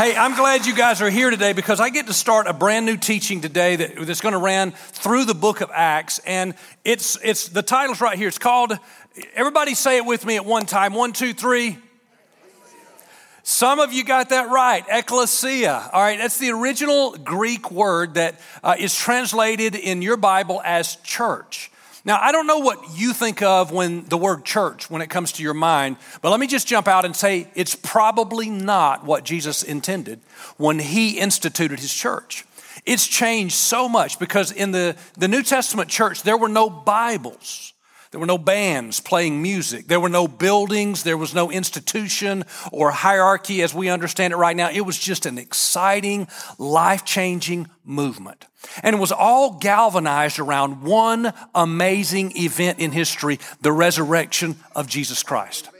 [0.00, 2.86] Hey, I'm glad you guys are here today because I get to start a brand
[2.86, 6.20] new teaching today that, that's going to run through the book of Acts.
[6.20, 6.54] And
[6.86, 8.26] it's, it's, the title's right here.
[8.26, 8.72] It's called,
[9.34, 10.94] everybody say it with me at one time.
[10.94, 11.76] One, two, three.
[13.42, 15.90] Some of you got that right, ecclesia.
[15.92, 20.96] All right, that's the original Greek word that uh, is translated in your Bible as
[20.96, 21.70] church.
[22.04, 25.32] Now, I don't know what you think of when the word church, when it comes
[25.32, 29.24] to your mind, but let me just jump out and say it's probably not what
[29.24, 30.20] Jesus intended
[30.56, 32.44] when he instituted his church.
[32.86, 37.74] It's changed so much because in the, the New Testament church, there were no Bibles.
[38.10, 39.86] There were no bands playing music.
[39.86, 41.04] There were no buildings.
[41.04, 44.68] There was no institution or hierarchy as we understand it right now.
[44.70, 46.26] It was just an exciting,
[46.58, 48.46] life changing movement.
[48.82, 55.22] And it was all galvanized around one amazing event in history the resurrection of Jesus
[55.22, 55.70] Christ.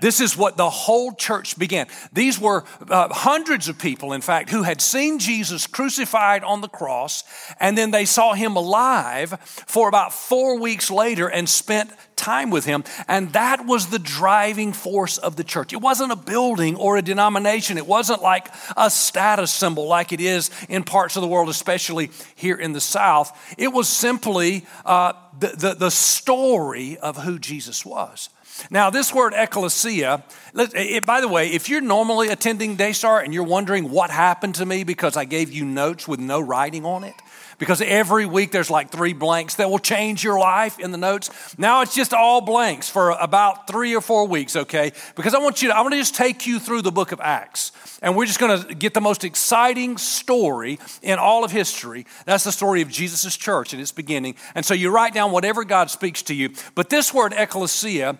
[0.00, 1.86] This is what the whole church began.
[2.12, 6.68] These were uh, hundreds of people, in fact, who had seen Jesus crucified on the
[6.68, 7.24] cross,
[7.60, 12.64] and then they saw him alive for about four weeks later and spent time with
[12.64, 12.84] him.
[13.08, 15.72] And that was the driving force of the church.
[15.72, 20.20] It wasn't a building or a denomination, it wasn't like a status symbol like it
[20.20, 23.36] is in parts of the world, especially here in the South.
[23.58, 28.28] It was simply uh, the, the, the story of who Jesus was.
[28.70, 30.24] Now, this word ecclesia,
[30.54, 34.66] it, by the way, if you're normally attending Daystar and you're wondering what happened to
[34.66, 37.14] me because I gave you notes with no writing on it,
[37.58, 41.30] because every week there's like three blanks that will change your life in the notes.
[41.58, 44.92] Now it's just all blanks for about three or four weeks, okay?
[45.14, 47.20] Because I want you to, I want to just take you through the book of
[47.20, 47.72] Acts.
[48.02, 52.04] And we're just going to get the most exciting story in all of history.
[52.26, 54.34] That's the story of Jesus' church and its beginning.
[54.56, 56.50] And so you write down whatever God speaks to you.
[56.74, 58.18] But this word, ecclesia,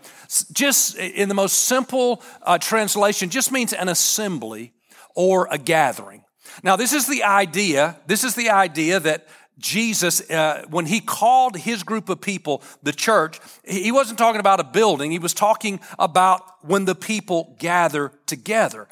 [0.53, 4.73] just in the most simple uh, translation, just means an assembly
[5.15, 6.25] or a gathering.
[6.63, 9.27] Now, this is the idea, this is the idea that
[9.59, 14.61] Jesus, uh, when he called his group of people the church, he wasn't talking about
[14.61, 15.11] a building.
[15.11, 18.89] He was talking about when the people gather together.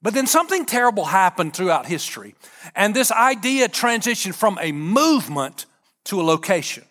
[0.00, 2.34] But then something terrible happened throughout history.
[2.74, 5.66] And this idea transitioned from a movement
[6.04, 6.84] to a location,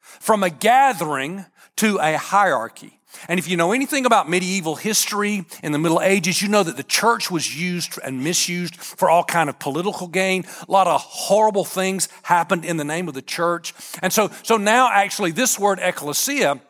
[0.00, 1.44] from a gathering
[1.76, 2.98] to a hierarchy.
[3.28, 6.76] And if you know anything about medieval history in the Middle Ages, you know that
[6.76, 10.44] the church was used and misused for all kind of political gain.
[10.68, 13.74] A lot of horrible things happened in the name of the church.
[14.02, 16.60] And so, so now actually this word ecclesia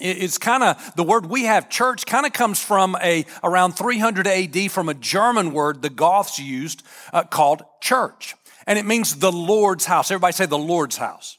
[0.00, 4.26] is kind of the word we have church kind of comes from a around 300
[4.26, 6.82] AD from a German word the Goths used
[7.12, 8.34] uh, called church.
[8.66, 10.10] And it means the Lord's house.
[10.10, 11.38] Everybody say the Lord's house.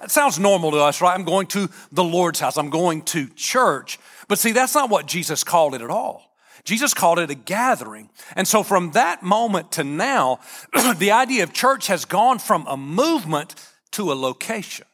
[0.00, 1.14] That sounds normal to us, right?
[1.14, 2.56] I'm going to the Lord's house.
[2.56, 3.98] I'm going to church.
[4.28, 6.22] But see, that's not what Jesus called it at all.
[6.64, 8.10] Jesus called it a gathering.
[8.34, 10.40] And so from that moment to now,
[10.98, 13.54] the idea of church has gone from a movement
[13.92, 14.86] to a location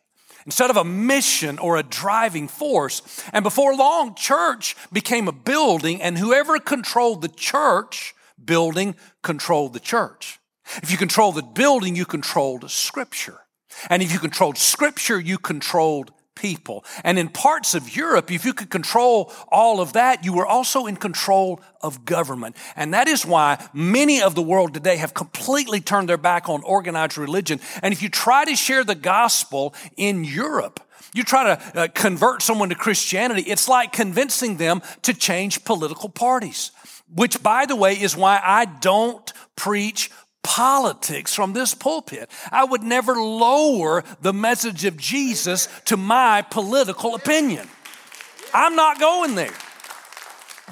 [0.45, 3.25] instead of a mission or a driving force.
[3.33, 8.15] And before long, church became a building, and whoever controlled the church
[8.45, 10.39] building controlled the church.
[10.83, 13.41] If you control the building, you controlled scripture.
[13.91, 16.85] And if you controlled scripture, you controlled people.
[17.05, 20.87] And in parts of Europe, if you could control all of that, you were also
[20.87, 22.57] in control of government.
[22.75, 26.63] And that is why many of the world today have completely turned their back on
[26.63, 27.61] organized religion.
[27.83, 30.81] And if you try to share the gospel in Europe,
[31.15, 36.09] you try to uh, convert someone to Christianity, it's like convincing them to change political
[36.09, 36.71] parties.
[37.15, 40.11] Which, by the way, is why I don't preach
[40.43, 42.31] politics from this pulpit.
[42.51, 47.69] I would never lower the message of Jesus to my political opinion.
[48.53, 49.55] I'm not going there.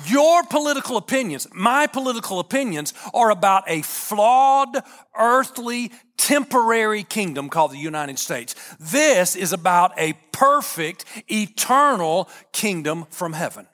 [0.06, 4.82] Your political opinions, my political opinions, are about a flawed,
[5.18, 8.54] earthly, temporary kingdom called the United States.
[8.78, 13.66] This is about a perfect, eternal kingdom from heaven.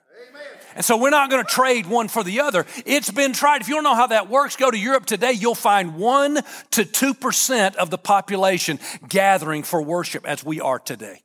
[0.77, 2.67] And so we're not going to trade one for the other.
[2.85, 3.61] It's been tried.
[3.61, 5.31] If you don't know how that works, go to Europe today.
[5.31, 8.79] You'll find 1 to 2% of the population
[9.09, 11.23] gathering for worship as we are today.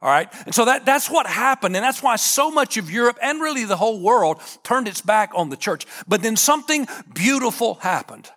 [0.00, 0.32] All right.
[0.46, 1.74] And so that, that's what happened.
[1.74, 5.32] And that's why so much of Europe and really the whole world turned its back
[5.34, 5.84] on the church.
[6.06, 8.30] But then something beautiful happened.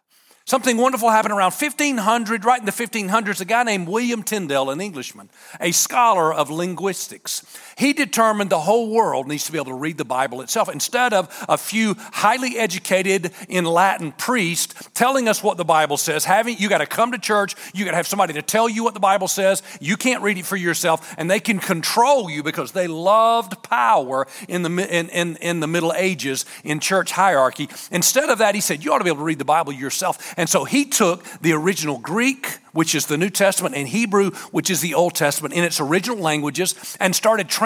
[0.47, 3.41] Something wonderful happened around 1500, right in the 1500s.
[3.41, 7.44] A guy named William Tyndale, an Englishman, a scholar of linguistics,
[7.77, 11.13] He determined the whole world needs to be able to read the Bible itself instead
[11.13, 16.24] of a few highly educated in Latin priests telling us what the Bible says.
[16.24, 18.83] Having you got to come to church, you got to have somebody to tell you
[18.83, 19.62] what the Bible says.
[19.81, 24.25] You can't read it for yourself, and they can control you because they loved power
[24.48, 27.68] in the in, in, in the Middle Ages in church hierarchy.
[27.92, 30.33] Instead of that, he said you ought to be able to read the Bible yourself.
[30.38, 34.69] And so he took the original Greek which is the New Testament, and Hebrew, which
[34.69, 37.64] is the Old Testament, in its original languages, and started translating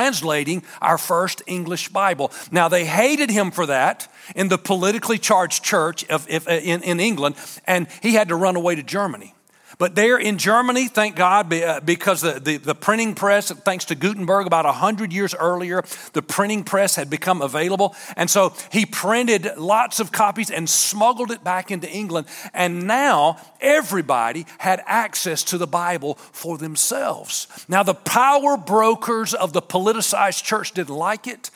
[0.82, 2.32] our first English Bible.
[2.52, 7.36] Now, they hated him for that in the politically charged church of, in, in England,
[7.66, 9.34] and he had to run away to Germany.
[9.80, 13.96] But there in Germany, thank God, uh, because the, the, the printing press, thanks to
[13.96, 17.96] Gutenberg about 100 years earlier, the printing press had become available.
[18.18, 22.28] And so he printed lots of copies and smuggled it back into England.
[22.54, 27.48] And now everybody had access to the Bible for themselves.
[27.70, 31.52] Now, the power brokers of the politicized church didn't like it.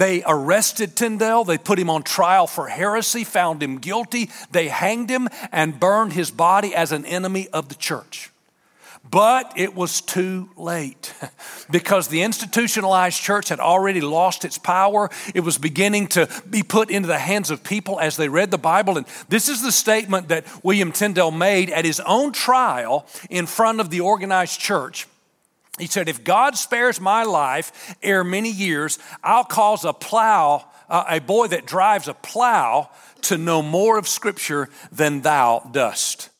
[0.00, 1.44] They arrested Tyndale.
[1.44, 4.30] They put him on trial for heresy, found him guilty.
[4.50, 8.30] They hanged him and burned his body as an enemy of the church.
[9.10, 11.12] But it was too late
[11.70, 15.10] because the institutionalized church had already lost its power.
[15.34, 18.56] It was beginning to be put into the hands of people as they read the
[18.56, 18.96] Bible.
[18.96, 23.80] And this is the statement that William Tyndale made at his own trial in front
[23.80, 25.06] of the organized church.
[25.80, 31.04] He said, If God spares my life ere many years, I'll cause a plow, uh,
[31.08, 32.90] a boy that drives a plow,
[33.22, 36.30] to know more of Scripture than thou dost.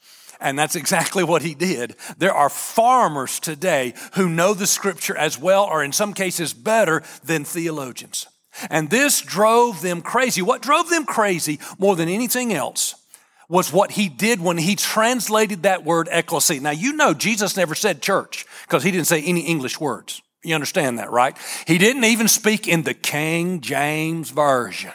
[0.41, 1.97] And that's exactly what he did.
[2.17, 7.03] There are farmers today who know the Scripture as well, or in some cases better,
[7.23, 8.27] than theologians.
[8.69, 10.43] And this drove them crazy.
[10.43, 12.95] What drove them crazy more than anything else
[13.51, 16.61] was what he did when he translated that word ecclesia.
[16.61, 20.23] Now, you know, Jesus never said church because he didn't say any English words.
[20.45, 21.37] You understand that, right?
[21.67, 24.93] He didn't even speak in the King James Version.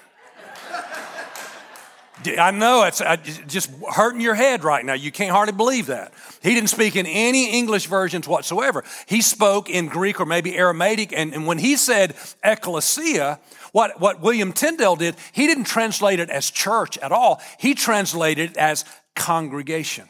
[2.40, 3.02] I know it's
[3.46, 4.94] just hurting your head right now.
[4.94, 6.13] You can't hardly believe that.
[6.42, 8.84] He didn't speak in any English versions whatsoever.
[9.06, 11.13] He spoke in Greek or maybe Aramaic.
[11.13, 13.40] And, and when he said ecclesia,
[13.75, 17.42] what, what William Tyndale did, he didn't translate it as church at all.
[17.60, 18.86] He translated it as
[19.18, 20.07] congregation.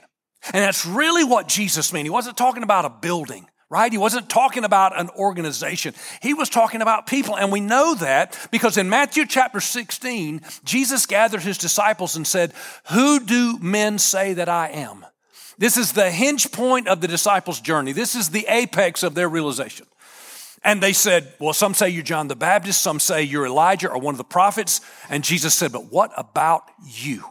[0.53, 2.05] And that's really what Jesus meant.
[2.05, 3.91] He wasn't talking about a building right?
[3.91, 5.95] He wasn't talking about an organization.
[6.21, 7.35] He was talking about people.
[7.35, 12.53] And we know that because in Matthew chapter 16, Jesus gathered his disciples and said,
[12.91, 15.03] Who do men say that I am?
[15.57, 17.91] This is the hinge point of the disciples' journey.
[17.91, 19.87] This is the apex of their realization.
[20.65, 23.99] And they said, Well, some say you're John the Baptist, some say you're Elijah or
[23.99, 24.81] one of the prophets.
[25.09, 27.23] And Jesus said, But what about you?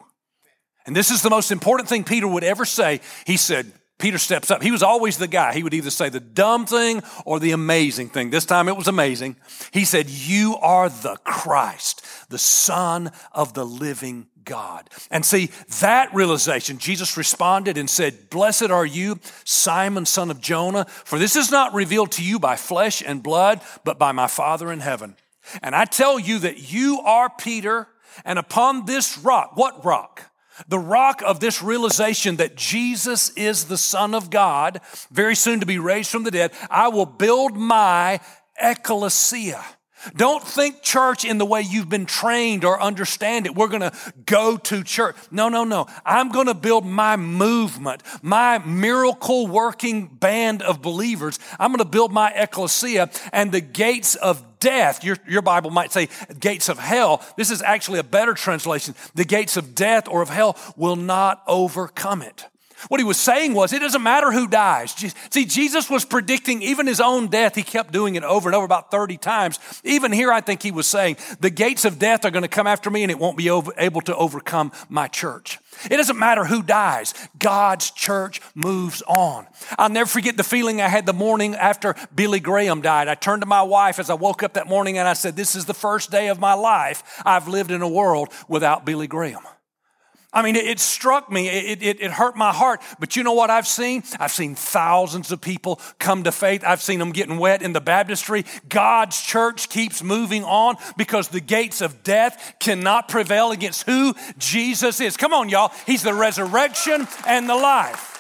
[0.86, 3.00] And this is the most important thing Peter would ever say.
[3.26, 3.72] He said,
[4.04, 4.62] Peter steps up.
[4.62, 5.54] He was always the guy.
[5.54, 8.28] He would either say the dumb thing or the amazing thing.
[8.28, 9.36] This time it was amazing.
[9.72, 14.90] He said, You are the Christ, the Son of the living God.
[15.10, 15.48] And see,
[15.80, 21.34] that realization, Jesus responded and said, Blessed are you, Simon, son of Jonah, for this
[21.34, 25.16] is not revealed to you by flesh and blood, but by my Father in heaven.
[25.62, 27.88] And I tell you that you are Peter,
[28.22, 30.30] and upon this rock, what rock?
[30.68, 34.80] The rock of this realization that Jesus is the Son of God,
[35.10, 38.20] very soon to be raised from the dead, I will build my
[38.60, 39.64] ecclesia.
[40.16, 43.54] Don't think church in the way you've been trained or understand it.
[43.54, 43.92] We're going to
[44.26, 45.16] go to church.
[45.30, 45.86] No, no, no.
[46.04, 51.38] I'm going to build my movement, my miracle working band of believers.
[51.58, 55.93] I'm going to build my ecclesia and the gates of death, your, your Bible might
[55.93, 56.08] say
[56.40, 57.22] gates of hell.
[57.37, 58.94] This is actually a better translation.
[59.14, 62.46] The gates of death or of hell will not overcome it.
[62.88, 64.94] What he was saying was, it doesn't matter who dies.
[65.31, 67.55] See, Jesus was predicting even his own death.
[67.55, 69.58] He kept doing it over and over about 30 times.
[69.84, 72.67] Even here, I think he was saying, the gates of death are going to come
[72.67, 75.58] after me and it won't be able to overcome my church.
[75.91, 77.14] It doesn't matter who dies.
[77.38, 79.46] God's church moves on.
[79.79, 83.08] I'll never forget the feeling I had the morning after Billy Graham died.
[83.08, 85.55] I turned to my wife as I woke up that morning and I said, This
[85.55, 89.43] is the first day of my life I've lived in a world without Billy Graham.
[90.34, 92.82] I mean, it, it struck me, it, it, it, hurt my heart.
[92.98, 94.03] But you know what I've seen?
[94.19, 96.64] I've seen thousands of people come to faith.
[96.67, 98.44] I've seen them getting wet in the baptistry.
[98.69, 105.00] God's church keeps moving on because the gates of death cannot prevail against who Jesus
[105.00, 105.17] is.
[105.17, 105.72] Come on, y'all.
[105.86, 108.13] He's the resurrection and the life.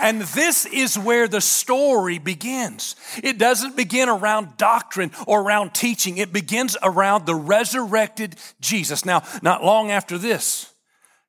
[0.00, 2.96] And this is where the story begins.
[3.22, 9.04] It doesn't begin around doctrine or around teaching, it begins around the resurrected Jesus.
[9.04, 10.72] Now, not long after this,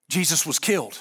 [0.09, 0.99] Jesus was killed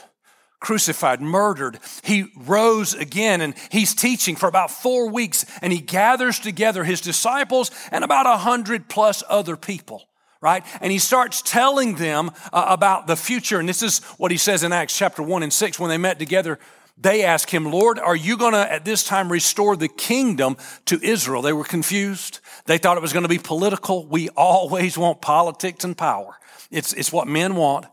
[0.59, 1.79] crucified, murdered.
[2.03, 7.01] He rose again and he's teaching for about four weeks and he gathers together his
[7.01, 10.09] disciples and about a hundred plus other people
[10.43, 10.65] right?
[10.81, 13.59] And he starts telling them uh, about the future.
[13.59, 16.19] And this is what he says in Acts chapter 1 and 6 when they met
[16.19, 16.59] together.
[16.99, 20.99] They asked him, Lord, are you going to at this time restore the kingdom to
[21.03, 21.43] Israel?
[21.43, 22.41] They were confused.
[22.65, 24.07] They thought it was going to be political.
[24.07, 26.39] We always want politics and power.
[26.71, 27.87] It's, it's what men want.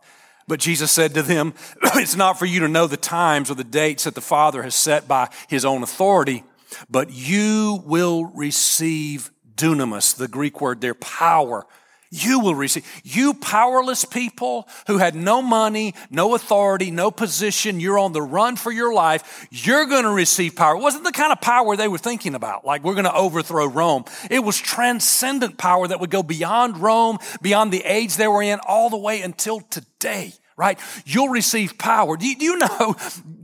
[0.47, 1.53] But Jesus said to them,
[1.95, 4.75] It's not for you to know the times or the dates that the Father has
[4.75, 6.43] set by his own authority,
[6.89, 11.65] but you will receive dunamis, the Greek word there, power
[12.13, 12.85] you will receive.
[13.03, 18.55] You powerless people who had no money, no authority, no position, you're on the run
[18.55, 20.75] for your life, you're going to receive power.
[20.75, 23.65] It wasn't the kind of power they were thinking about, like we're going to overthrow
[23.65, 24.05] Rome.
[24.29, 28.59] It was transcendent power that would go beyond Rome, beyond the age they were in,
[28.59, 30.77] all the way until today right?
[31.03, 32.15] You'll receive power.
[32.15, 32.95] Do you, do you, know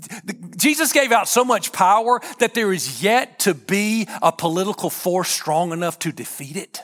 [0.58, 5.30] Jesus gave out so much power that there is yet to be a political force
[5.30, 6.84] strong enough to defeat it?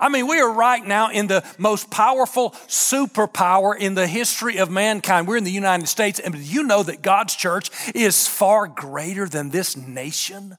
[0.00, 4.70] I mean, we are right now in the most powerful superpower in the history of
[4.70, 5.28] mankind.
[5.28, 9.50] We're in the United States, and you know that God's church is far greater than
[9.50, 10.56] this nation?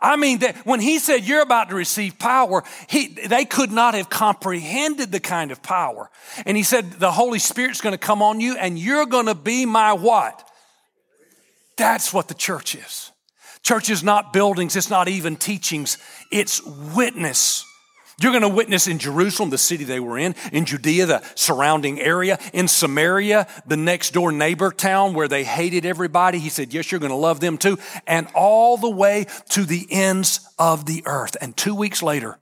[0.00, 3.94] I mean, that when he said you're about to receive power, he, they could not
[3.94, 6.10] have comprehended the kind of power.
[6.46, 9.34] And he said the Holy Spirit's going to come on you and you're going to
[9.34, 10.48] be my what?
[11.76, 13.10] That's what the church is.
[13.62, 15.98] Church is not buildings, it's not even teachings,
[16.30, 17.66] it's witness.
[18.20, 21.98] You're going to witness in Jerusalem, the city they were in, in Judea, the surrounding
[21.98, 26.38] area, in Samaria, the next door neighbor town where they hated everybody.
[26.38, 27.78] He said, Yes, you're going to love them too.
[28.06, 31.36] And all the way to the ends of the earth.
[31.40, 32.38] And two weeks later,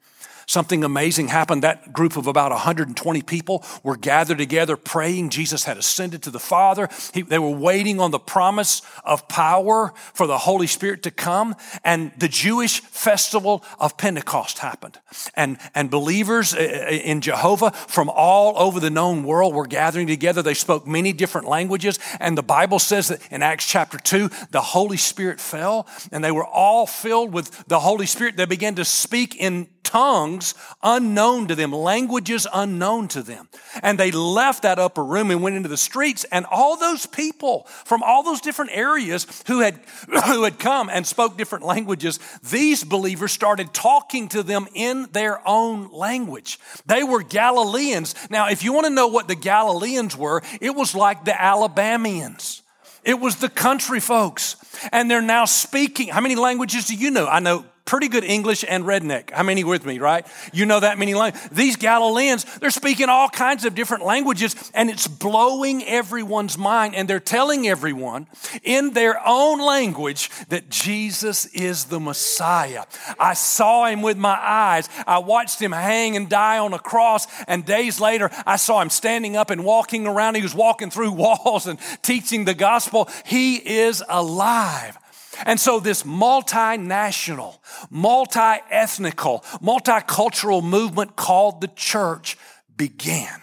[0.48, 1.62] Something amazing happened.
[1.62, 5.28] That group of about 120 people were gathered together praying.
[5.28, 6.88] Jesus had ascended to the Father.
[7.12, 11.54] He, they were waiting on the promise of power for the Holy Spirit to come.
[11.84, 14.98] And the Jewish festival of Pentecost happened.
[15.34, 20.06] And, and believers uh, uh, in Jehovah from all over the known world were gathering
[20.06, 20.40] together.
[20.40, 21.98] They spoke many different languages.
[22.20, 26.32] And the Bible says that in Acts chapter 2, the Holy Spirit fell and they
[26.32, 28.38] were all filled with the Holy Spirit.
[28.38, 33.48] They began to speak in tongues unknown to them, languages unknown to them.
[33.82, 37.62] And they left that upper room and went into the streets, and all those people
[37.86, 39.80] from all those different areas who had,
[40.26, 45.40] who had come and spoke different languages, these believers started talking to them in their
[45.48, 46.60] own language.
[46.84, 48.14] They were Galileans.
[48.28, 52.62] Now, if you want to know what the Galileans were, it was like the Alabamians.
[53.04, 54.56] It was the country folks.
[54.92, 56.08] And they're now speaking.
[56.08, 57.26] How many languages do you know?
[57.26, 59.30] I know pretty good English and redneck.
[59.30, 60.26] How many with me, right?
[60.52, 61.48] You know that many languages.
[61.50, 66.94] These Galileans, they're speaking all kinds of different languages and it's blowing everyone's mind.
[66.94, 68.26] And they're telling everyone
[68.62, 72.84] in their own language that Jesus is the Messiah.
[73.18, 74.86] I saw him with my eyes.
[75.06, 77.26] I watched him hang and die on a cross.
[77.46, 80.34] And days later, I saw him standing up and walking around.
[80.34, 83.08] He was walking through walls and teaching the gospel.
[83.24, 84.98] He is alive.
[85.46, 87.58] And so this multinational,
[87.90, 92.36] multi-ethnical, multicultural movement called the church
[92.76, 93.40] began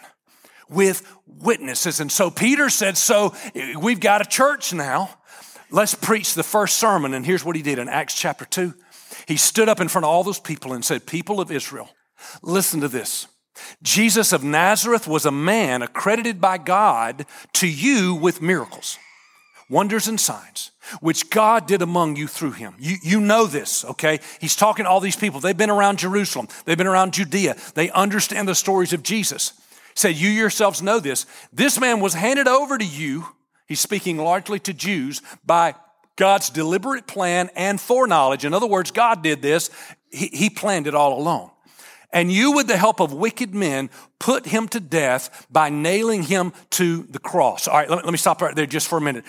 [0.70, 2.00] with witnesses.
[2.00, 3.34] And so Peter said, so
[3.80, 5.18] we've got a church now.
[5.72, 7.14] Let's preach the first sermon.
[7.14, 8.74] And here's what he did in Acts chapter 2.
[9.28, 11.90] He stood up in front of all those people and said, People of Israel,
[12.42, 13.28] listen to this.
[13.82, 18.98] Jesus of Nazareth was a man accredited by God to you with miracles
[19.70, 22.76] wonders and signs, which God did among you through him.
[22.80, 24.20] You, you know this, okay?
[24.40, 25.40] He's talking to all these people.
[25.40, 29.54] They've been around Jerusalem, they've been around Judea, they understand the stories of Jesus.
[29.70, 31.26] He said, You yourselves know this.
[31.52, 33.28] This man was handed over to you,
[33.68, 35.76] he's speaking largely to Jews, by
[36.16, 38.46] God's deliberate plan and foreknowledge.
[38.46, 39.70] In other words, God did this,
[40.12, 41.52] he, he planned it all along.
[42.16, 46.54] And you, with the help of wicked men, put him to death by nailing him
[46.72, 47.68] to the cross.
[47.68, 49.26] All right, let me, let me stop right there just for a minute.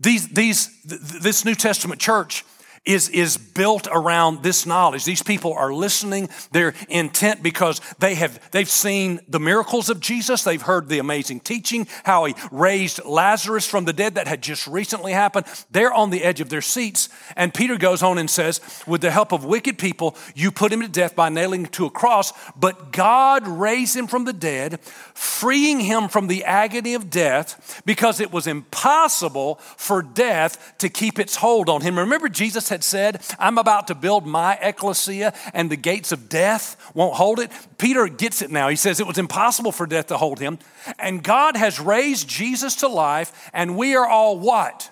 [0.00, 2.44] These, these, this New Testament church
[2.84, 5.04] is, is built around this knowledge.
[5.04, 6.28] These people are listening.
[6.52, 10.42] They're intent because they have, they've seen the miracles of Jesus.
[10.42, 14.66] They've heard the amazing teaching, how he raised Lazarus from the dead that had just
[14.66, 15.46] recently happened.
[15.70, 17.08] They're on the edge of their seats.
[17.36, 20.80] And Peter goes on and says, with the help of wicked people, you put him
[20.80, 24.80] to death by nailing him to a cross, but God raised him from the dead,
[24.80, 31.18] freeing him from the agony of death because it was impossible for death to keep
[31.18, 31.98] its hold on him.
[31.98, 36.76] Remember, Jesus Had said, I'm about to build my ecclesia and the gates of death
[36.94, 37.50] won't hold it.
[37.78, 38.68] Peter gets it now.
[38.68, 40.58] He says it was impossible for death to hold him.
[40.98, 44.90] And God has raised Jesus to life, and we are all what?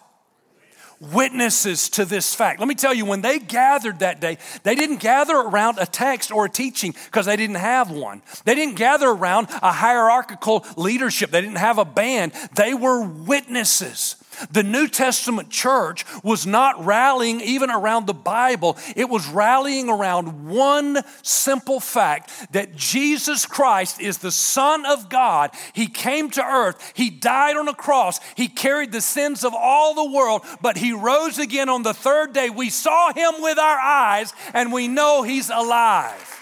[1.01, 2.59] witnesses to this fact.
[2.59, 6.33] Let me tell you, when they gathered that day, they didn't gather around a text
[6.33, 8.23] or a teaching because they didn't have one.
[8.45, 12.33] They didn't gather around a hierarchical leadership, they didn't have a band.
[12.55, 14.17] They were witnesses.
[14.51, 18.77] The New Testament church was not rallying even around the Bible.
[18.95, 25.51] It was rallying around one simple fact that Jesus Christ is the Son of God.
[25.73, 26.93] He came to earth.
[26.95, 28.21] He died on a cross.
[28.37, 32.33] He carried the sins of all the world, but he rose again on the third
[32.33, 32.51] day.
[32.51, 36.33] We saw him with our eyes and we know he's alive.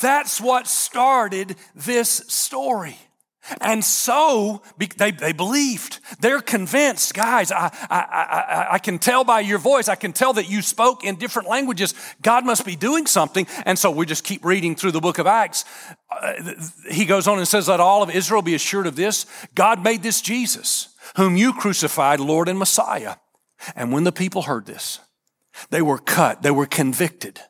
[0.00, 2.98] That's what started this story.
[3.60, 6.00] And so they, they believed.
[6.20, 10.32] They're convinced, guys, I, I, I, I, can tell by your voice, I can tell
[10.34, 11.94] that you spoke in different languages.
[12.22, 13.46] God must be doing something.
[13.64, 15.64] And so we just keep reading through the book of Acts.
[16.10, 16.32] Uh,
[16.90, 20.02] he goes on and says, Let all of Israel be assured of this God made
[20.02, 23.16] this Jesus, whom you crucified, Lord and Messiah.
[23.74, 25.00] And when the people heard this,
[25.70, 27.40] they were cut, they were convicted.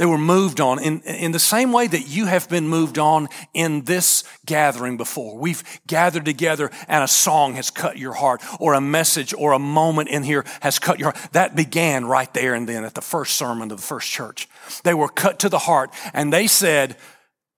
[0.00, 3.28] They were moved on in, in the same way that you have been moved on
[3.52, 5.36] in this gathering before.
[5.36, 9.58] We've gathered together and a song has cut your heart or a message or a
[9.58, 11.32] moment in here has cut your heart.
[11.32, 14.48] That began right there and then at the first sermon of the first church.
[14.84, 16.96] They were cut to the heart and they said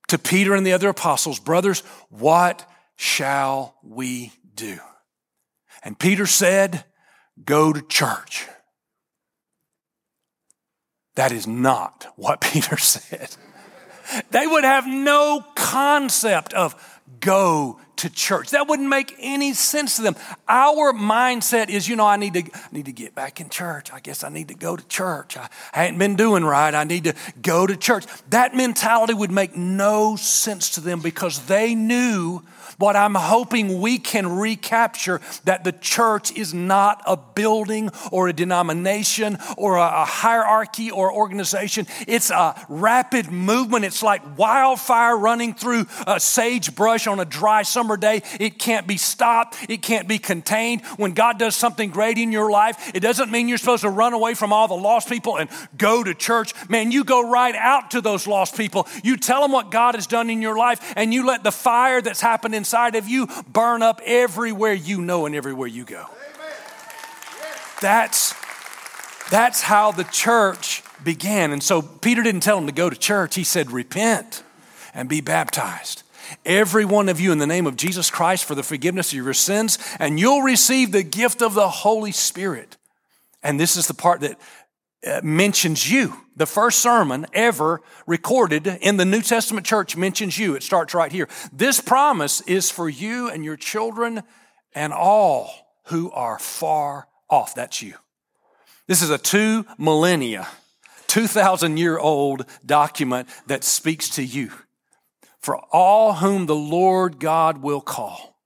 [0.09, 4.81] to Peter and the other apostles, brothers, what shall we do?
[5.85, 6.87] And Peter said,
[7.45, 8.49] go to church.
[11.15, 13.37] That is not what Peter said.
[14.31, 16.75] They would have no concept of
[17.21, 18.51] go to church.
[18.51, 20.17] That wouldn't make any sense to them.
[20.49, 23.93] Our mindset is, you know, I need to I need to get back in church.
[23.93, 25.37] I guess I need to go to church.
[25.37, 26.75] I, I hadn't been doing right.
[26.75, 28.05] I need to go to church.
[28.31, 32.43] That mentality would make no sense to them because they knew
[32.79, 38.33] what I'm hoping we can recapture that the church is not a building or a
[38.33, 41.87] denomination or a, a hierarchy or organization.
[42.09, 43.85] It's a rapid movement.
[43.85, 48.23] It's like wildfire running through a sagebrush on a dry summer day.
[48.41, 49.57] It can't be stopped.
[49.69, 50.85] It can't be contained.
[50.97, 54.13] When God does something great in your life, it doesn't mean you're supposed to run
[54.13, 56.53] away from all the lost people and go to church.
[56.69, 58.87] Man, you go right out to those lost people.
[59.03, 62.01] You tell them what God has done in your life and you let the fire
[62.01, 66.07] that's happened inside of you burn up everywhere you know and everywhere you go.
[67.81, 68.35] That's,
[69.31, 71.53] that's how the church began.
[71.53, 74.45] And so Peter didn't tell them to go to church, he said, repent
[74.95, 76.03] and be baptized.
[76.45, 79.35] Every one of you in the name of Jesus Christ for the forgiveness of your
[79.35, 82.77] sins, and you'll receive the gift of the Holy Spirit.
[83.43, 84.39] And this is the part that
[85.07, 86.15] uh, mentions you.
[86.37, 90.55] The first sermon ever recorded in the New Testament church mentions you.
[90.55, 91.29] It starts right here.
[91.53, 94.23] This promise is for you and your children
[94.75, 95.51] and all
[95.87, 97.55] who are far off.
[97.55, 97.95] That's you.
[98.87, 100.49] This is a two millennia,
[101.09, 104.53] 2,000 year old document that speaks to you.
[105.43, 108.39] For all whom the Lord God will call.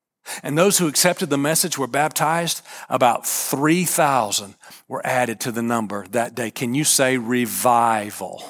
[0.43, 2.63] And those who accepted the message were baptized.
[2.89, 4.57] About 3,000
[4.89, 6.51] were added to the number that day.
[6.51, 8.43] Can you say revival?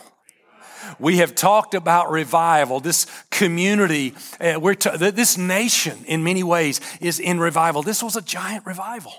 [0.98, 2.80] We have talked about revival.
[2.80, 7.82] This community, uh, we're t- this nation, in many ways, is in revival.
[7.82, 9.12] This was a giant revival.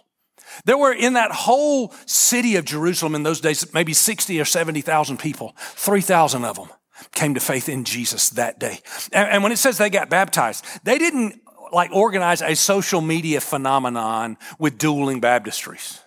[0.65, 5.17] There were in that whole city of Jerusalem in those days, maybe 60 or 70,000
[5.17, 5.53] people.
[5.57, 6.69] 3,000 of them
[7.13, 8.79] came to faith in Jesus that day.
[9.11, 13.41] And, and when it says they got baptized, they didn't like organize a social media
[13.41, 15.99] phenomenon with dueling baptistries.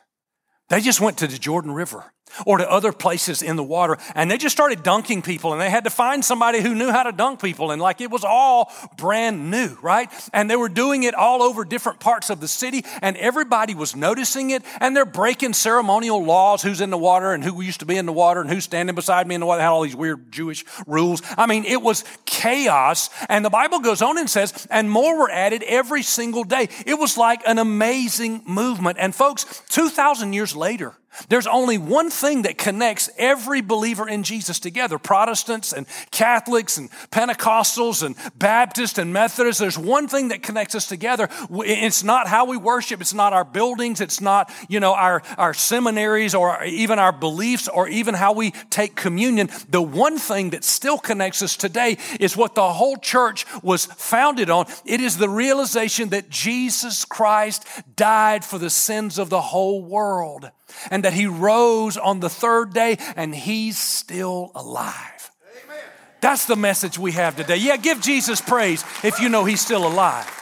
[0.69, 2.13] They just went to the Jordan River
[2.47, 3.99] or to other places in the water.
[4.15, 7.03] And they just started dunking people and they had to find somebody who knew how
[7.03, 7.71] to dunk people.
[7.71, 10.11] And like it was all brand new, right?
[10.33, 13.97] And they were doing it all over different parts of the city and everybody was
[13.97, 17.87] noticing it and they're breaking ceremonial laws who's in the water and who used to
[17.87, 19.59] be in the water and who's standing beside me in the water.
[19.59, 21.23] They had all these weird Jewish rules.
[21.37, 23.11] I mean, it was chaos.
[23.29, 26.69] And the Bible goes on and says, and more were added every single day.
[26.87, 28.99] It was like an amazing movement.
[29.01, 30.95] And folks, 2,000 years later,
[31.29, 36.91] There's only one thing that connects every believer in Jesus together Protestants and Catholics and
[37.11, 39.61] Pentecostals and Baptists and Methodists.
[39.61, 41.29] There's one thing that connects us together.
[41.51, 45.53] It's not how we worship, it's not our buildings, it's not, you know, our, our
[45.53, 49.51] seminaries or even our beliefs or even how we take communion.
[49.69, 54.49] The one thing that still connects us today is what the whole church was founded
[54.49, 59.83] on it is the realization that Jesus Christ died for the sins of the whole
[59.83, 60.51] world
[60.91, 65.31] and that he rose on the third day and he's still alive.
[65.65, 65.85] Amen.
[66.21, 67.57] That's the message we have today.
[67.57, 70.40] Yeah, give Jesus praise if you know he's still alive.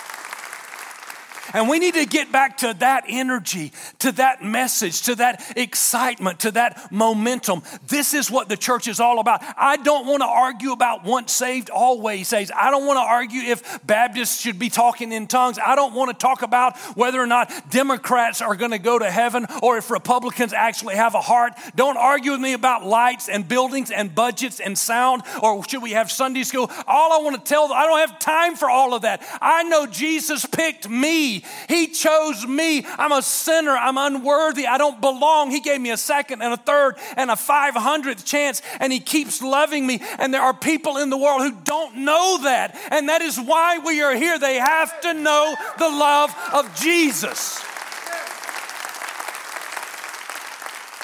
[1.54, 6.40] And we need to get back to that energy, to that message, to that excitement,
[6.40, 7.62] to that momentum.
[7.87, 9.42] This is what the church is all about.
[9.56, 12.52] I don't want to argue about once saved, always saved.
[12.52, 15.58] I don't want to argue if Baptists should be talking in tongues.
[15.64, 19.11] I don't want to talk about whether or not Democrats are going to go to
[19.11, 21.54] heaven or if Republicans actually have a heart.
[21.76, 25.92] Don't argue with me about lights and buildings and budgets and sound or should we
[25.92, 26.70] have Sunday school.
[26.87, 29.22] All I want to tell, them, I don't have time for all of that.
[29.40, 31.38] I know Jesus picked me
[31.68, 32.85] he chose me.
[32.98, 33.77] I'm a sinner.
[33.77, 34.66] I'm unworthy.
[34.66, 35.51] I don't belong.
[35.51, 39.42] He gave me a second and a third and a 500th chance, and He keeps
[39.42, 40.01] loving me.
[40.18, 42.77] And there are people in the world who don't know that.
[42.90, 44.38] And that is why we are here.
[44.38, 47.62] They have to know the love of Jesus.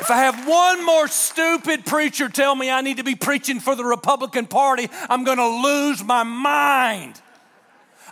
[0.00, 3.76] If I have one more stupid preacher tell me I need to be preaching for
[3.76, 7.20] the Republican Party, I'm going to lose my mind.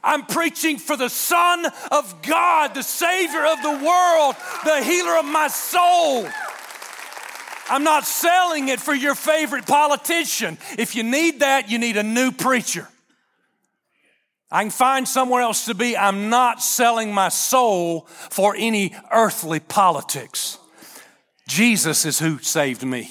[0.05, 4.35] I'm preaching for the Son of God, the Savior of the world,
[4.65, 6.29] the healer of my soul.
[7.69, 10.59] I'm not selling it for your favorite politician.
[10.79, 12.88] If you need that, you need a new preacher.
[14.51, 15.97] I can find somewhere else to be.
[15.97, 20.59] I'm not selling my soul for any earthly politics.
[21.49, 23.11] Jesus is who saved me.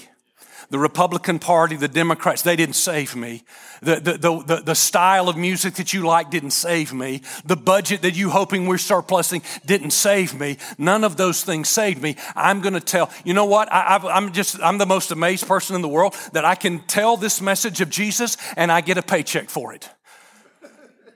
[0.72, 3.44] The Republican Party, the Democrats, they didn't save me.
[3.82, 7.24] The, the, the, the, style of music that you like didn't save me.
[7.44, 10.58] The budget that you hoping we're surplusing didn't save me.
[10.78, 12.16] None of those things saved me.
[12.38, 13.68] I'm going to tell, you know what?
[13.70, 17.18] I, I'm just, I'm the most amazed person in the world that I can tell
[17.18, 19.90] this message of Jesus and I get a paycheck for it.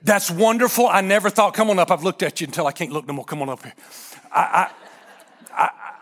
[0.02, 0.86] That's wonderful.
[0.86, 1.90] I never thought, come on up.
[1.90, 3.24] I've looked at you until I can't look no more.
[3.24, 3.74] Come on up here.
[4.30, 4.70] I, I,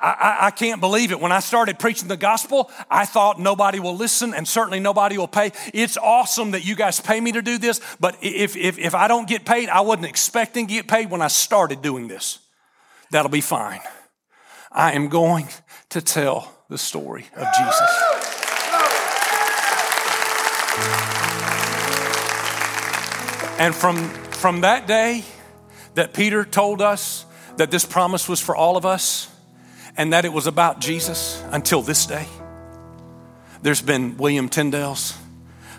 [0.07, 1.21] I, can't believe it.
[1.21, 5.29] When I started preaching the gospel, I thought nobody will listen and certainly nobody will
[5.29, 5.53] pay.
[5.73, 9.09] It's awesome that you guys pay me to do this, but if, if, if I
[9.09, 12.39] don't get paid, I wasn't expecting to get paid when I started doing this.
[13.11, 13.81] That'll be fine.
[14.71, 15.49] I am going
[15.91, 17.91] to tell the story of Jesus.
[23.59, 25.25] And from, from that day
[25.95, 27.25] that Peter told us
[27.57, 29.29] that this promise was for all of us,
[29.97, 32.27] and that it was about Jesus until this day.
[33.63, 35.17] There's been William Tyndales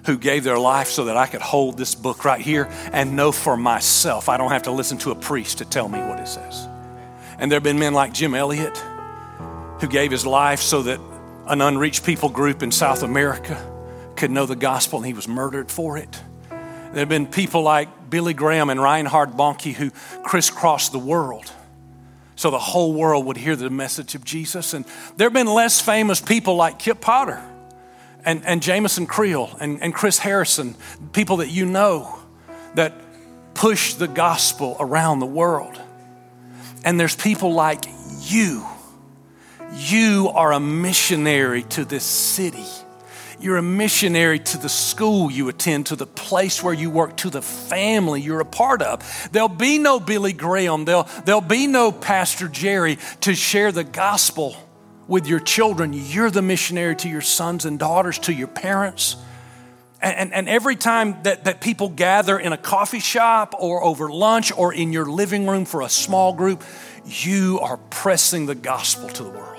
[0.05, 3.31] who gave their life so that I could hold this book right here and know
[3.31, 4.29] for myself.
[4.29, 6.67] I don't have to listen to a priest to tell me what it says.
[7.37, 8.77] And there have been men like Jim Elliot
[9.81, 10.99] who gave his life so that
[11.47, 13.71] an unreached people group in South America
[14.15, 16.21] could know the gospel and he was murdered for it.
[16.49, 19.91] There have been people like Billy Graham and Reinhard Bonnke who
[20.23, 21.51] crisscrossed the world
[22.35, 24.73] so the whole world would hear the message of Jesus.
[24.73, 24.85] And
[25.17, 27.41] there have been less famous people like Kip Potter
[28.25, 30.75] and, and Jameson Creel and, and Chris Harrison,
[31.13, 32.19] people that you know
[32.73, 32.93] that
[33.53, 35.79] push the gospel around the world.
[36.83, 37.85] And there's people like
[38.21, 38.65] you.
[39.73, 42.65] You are a missionary to this city.
[43.39, 47.29] You're a missionary to the school you attend, to the place where you work, to
[47.29, 49.29] the family you're a part of.
[49.31, 54.55] There'll be no Billy Graham, there'll, there'll be no Pastor Jerry to share the gospel
[55.07, 55.93] with your children.
[55.93, 59.17] You're the missionary to your sons and daughters, to your parents.
[60.01, 64.11] And, and, and, every time that, that people gather in a coffee shop or over
[64.11, 66.63] lunch or in your living room for a small group,
[67.05, 69.54] you are pressing the gospel to the world.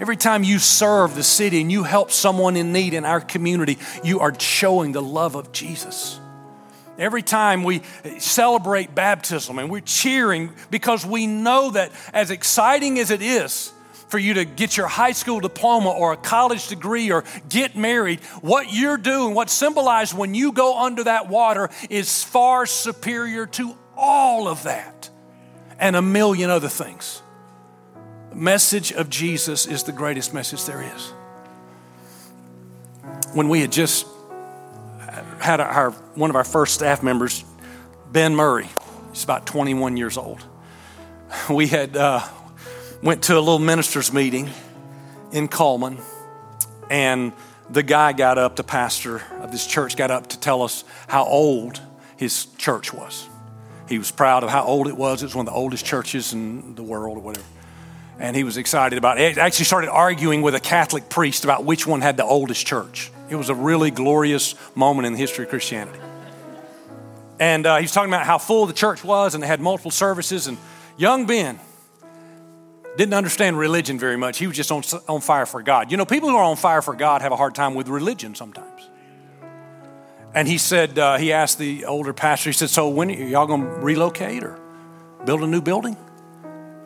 [0.00, 3.78] Every time you serve the city and you help someone in need in our community,
[4.04, 6.20] you are showing the love of Jesus.
[6.98, 7.82] Every time we
[8.18, 13.72] celebrate baptism and we're cheering because we know that as exciting as it is
[14.08, 18.20] for you to get your high school diploma or a college degree or get married,
[18.40, 23.76] what you're doing, what's symbolized when you go under that water is far superior to
[23.96, 25.10] all of that
[25.78, 27.22] and a million other things
[28.36, 31.12] message of Jesus is the greatest message there is.
[33.32, 34.06] When we had just
[35.40, 37.44] had our, one of our first staff members,
[38.12, 38.68] Ben Murray,
[39.12, 40.44] he's about 21 years old.
[41.50, 42.26] We had uh,
[43.02, 44.48] went to a little ministers meeting,
[45.32, 45.98] in Cullman,
[46.88, 47.32] and
[47.68, 51.24] the guy got up, the pastor of this church got up to tell us how
[51.24, 51.80] old
[52.16, 53.28] his church was.
[53.88, 55.22] He was proud of how old it was.
[55.22, 57.44] It was one of the oldest churches in the world or whatever.
[58.18, 59.34] And he was excited about it.
[59.34, 63.10] He actually started arguing with a Catholic priest about which one had the oldest church.
[63.28, 65.98] It was a really glorious moment in the history of Christianity.
[67.38, 69.90] And uh, he was talking about how full the church was and they had multiple
[69.90, 70.46] services.
[70.46, 70.56] And
[70.96, 71.60] young Ben
[72.96, 74.38] didn't understand religion very much.
[74.38, 75.90] He was just on, on fire for God.
[75.90, 78.34] You know, people who are on fire for God have a hard time with religion
[78.34, 78.88] sometimes.
[80.34, 83.62] And he said, uh, he asked the older pastor, he said, So when y'all going
[83.62, 84.58] to relocate or
[85.24, 85.96] build a new building?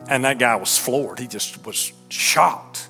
[0.07, 1.19] And that guy was floored.
[1.19, 2.89] He just was shocked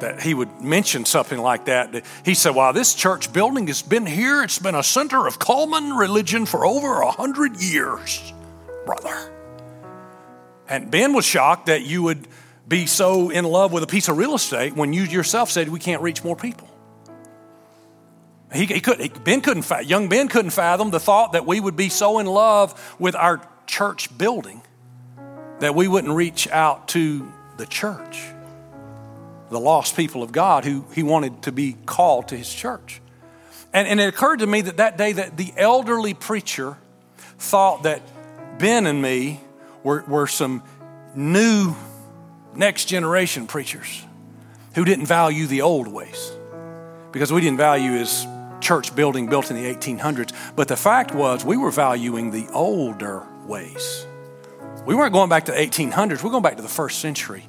[0.00, 2.04] that he would mention something like that.
[2.24, 4.42] He said, Wow, this church building has been here.
[4.42, 8.32] It's been a center of Cullman religion for over a hundred years,
[8.84, 9.32] brother.
[10.68, 12.26] And Ben was shocked that you would
[12.66, 15.78] be so in love with a piece of real estate when you yourself said we
[15.78, 16.68] can't reach more people.
[18.52, 21.76] He, he could, he, ben couldn't, young Ben couldn't fathom the thought that we would
[21.76, 24.62] be so in love with our church building
[25.60, 28.22] that we wouldn't reach out to the church,
[29.50, 33.00] the lost people of God who he wanted to be called to his church.
[33.72, 36.76] And, and it occurred to me that that day that the elderly preacher
[37.38, 38.02] thought that
[38.58, 39.40] Ben and me
[39.82, 40.62] were, were some
[41.14, 41.74] new
[42.54, 44.04] next generation preachers
[44.74, 46.32] who didn't value the old ways
[47.12, 48.26] because we didn't value his
[48.60, 50.32] church building built in the 1800s.
[50.54, 54.05] But the fact was, we were valuing the older ways.
[54.86, 57.42] We weren't going back to the 1800s, we're going back to the first century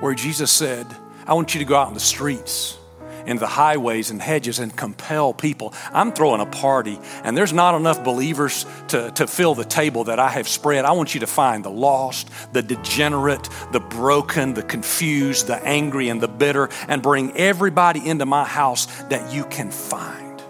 [0.00, 0.86] where Jesus said,
[1.26, 2.76] I want you to go out in the streets
[3.24, 5.72] in the highways and hedges and compel people.
[5.92, 10.18] I'm throwing a party, and there's not enough believers to, to fill the table that
[10.18, 10.84] I have spread.
[10.84, 16.08] I want you to find the lost, the degenerate, the broken, the confused, the angry,
[16.08, 20.42] and the bitter, and bring everybody into my house that you can find.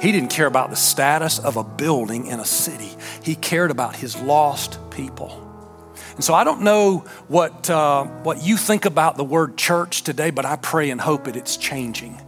[0.00, 2.90] He didn't care about the status of a building in a city,
[3.22, 5.49] he cared about his lost people.
[6.14, 10.30] And so I don't know what, uh, what you think about the word church today,
[10.30, 12.20] but I pray and hope that it's changing.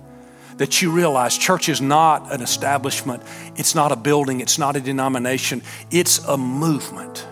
[0.59, 3.23] That you realize church is not an establishment,
[3.57, 7.27] it's not a building, it's not a denomination, it's a movement.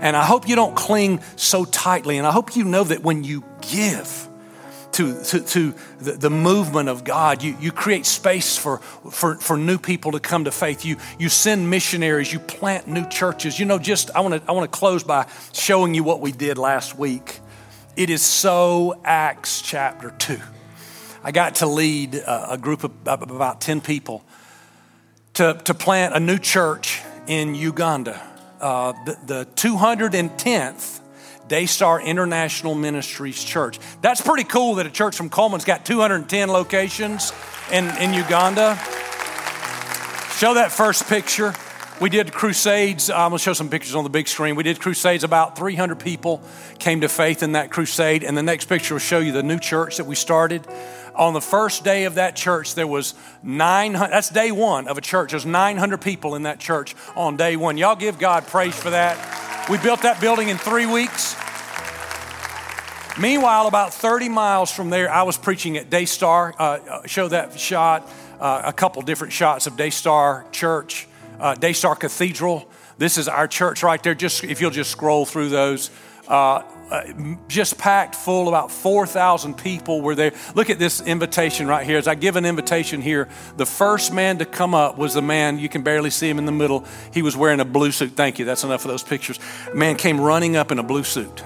[0.00, 3.24] And I hope you don't cling so tightly, and I hope you know that when
[3.24, 4.27] you give,
[4.98, 7.40] to, to, to the, the, movement of God.
[7.40, 10.84] You, you create space for, for, for new people to come to faith.
[10.84, 12.32] You, you send missionaries.
[12.32, 13.60] You plant new churches.
[13.60, 16.32] You know, just I want to I want to close by showing you what we
[16.32, 17.38] did last week.
[17.94, 20.40] It is so Acts chapter 2.
[21.22, 24.24] I got to lead a, a group of about 10 people
[25.34, 28.20] to, to plant a new church in Uganda.
[28.60, 30.97] Uh, the, the 210th
[31.48, 33.78] Daystar International Ministries Church.
[34.00, 37.32] That's pretty cool that a church from Cullman's got 210 locations
[37.72, 38.76] in, in Uganda.
[40.36, 41.52] Show that first picture.
[42.00, 43.10] We did crusades.
[43.10, 44.54] I'm going to show some pictures on the big screen.
[44.54, 45.24] We did crusades.
[45.24, 46.40] About 300 people
[46.78, 48.22] came to faith in that crusade.
[48.22, 50.64] And the next picture will show you the new church that we started.
[51.16, 54.12] On the first day of that church, there was 900.
[54.12, 55.32] That's day one of a church.
[55.32, 57.76] There's 900 people in that church on day one.
[57.76, 59.47] Y'all give God praise for that.
[59.68, 61.36] We built that building in three weeks.
[63.20, 66.54] Meanwhile, about 30 miles from there, I was preaching at Daystar.
[66.58, 71.06] Uh, uh, show that shot, uh, a couple different shots of Daystar Church,
[71.38, 72.66] uh, Daystar Cathedral.
[72.96, 74.14] This is our church right there.
[74.14, 75.90] Just if you'll just scroll through those.
[76.26, 77.02] Uh, uh,
[77.48, 80.32] just packed full, about 4,000 people were there.
[80.54, 81.98] Look at this invitation right here.
[81.98, 85.58] As I give an invitation here, the first man to come up was the man,
[85.58, 86.84] you can barely see him in the middle.
[87.12, 88.12] He was wearing a blue suit.
[88.12, 89.38] Thank you, that's enough of those pictures.
[89.70, 91.44] A Man came running up in a blue suit.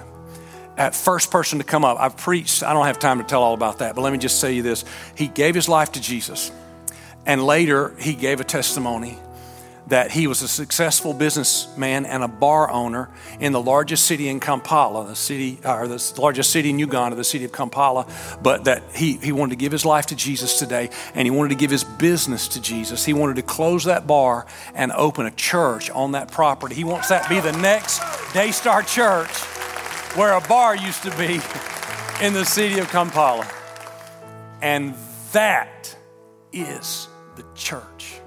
[0.76, 3.54] At first person to come up, I've preached, I don't have time to tell all
[3.54, 4.84] about that, but let me just say you this.
[5.16, 6.50] He gave his life to Jesus,
[7.26, 9.18] and later he gave a testimony
[9.92, 14.40] that he was a successful businessman and a bar owner in the largest city in
[14.40, 18.06] Kampala, the city or the largest city in Uganda, the city of Kampala,
[18.42, 21.50] but that he, he wanted to give his life to Jesus today and he wanted
[21.50, 23.04] to give his business to Jesus.
[23.04, 26.74] He wanted to close that bar and open a church on that property.
[26.74, 28.00] He wants that to be the next
[28.32, 29.28] Daystar Church
[30.16, 31.34] where a bar used to be
[32.24, 33.46] in the city of Kampala.
[34.62, 34.94] And
[35.32, 35.94] that
[36.50, 38.21] is the church.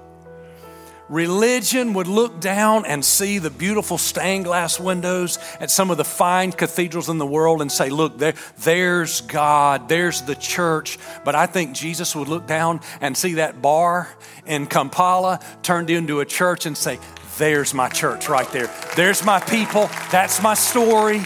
[1.08, 6.04] Religion would look down and see the beautiful stained glass windows at some of the
[6.04, 10.98] fine cathedrals in the world and say, Look, there, there's God, there's the church.
[11.24, 14.08] But I think Jesus would look down and see that bar
[14.46, 16.98] in Kampala turned into a church and say,
[17.38, 18.68] There's my church right there.
[18.96, 19.88] There's my people.
[20.10, 21.18] That's my story.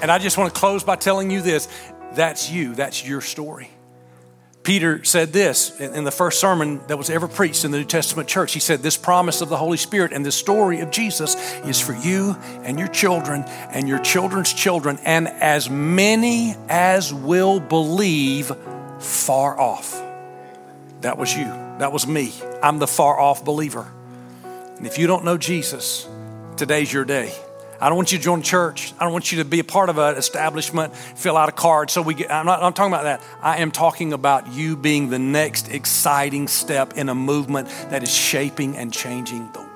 [0.00, 1.68] And I just want to close by telling you this
[2.12, 3.70] that's you, that's your story.
[4.68, 8.28] Peter said this in the first sermon that was ever preached in the New Testament
[8.28, 8.52] church.
[8.52, 11.94] He said, This promise of the Holy Spirit and this story of Jesus is for
[11.94, 18.52] you and your children and your children's children, and as many as will believe
[18.98, 19.98] far off.
[21.00, 21.46] That was you.
[21.78, 22.34] That was me.
[22.62, 23.90] I'm the far off believer.
[24.76, 26.06] And if you don't know Jesus,
[26.58, 27.32] today's your day.
[27.80, 28.92] I don't want you to join church.
[28.98, 31.90] I don't want you to be a part of an establishment, fill out a card.
[31.90, 33.22] So we get, I'm not I'm talking about that.
[33.40, 38.12] I am talking about you being the next exciting step in a movement that is
[38.12, 39.67] shaping and changing the